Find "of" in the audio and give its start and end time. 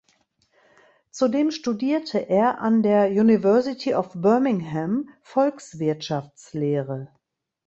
3.93-4.11